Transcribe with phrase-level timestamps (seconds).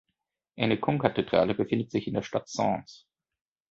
[0.57, 3.05] Eine Konkathedrale befindet sich in der Stadt Saintes.